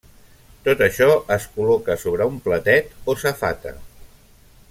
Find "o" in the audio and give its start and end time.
3.15-3.19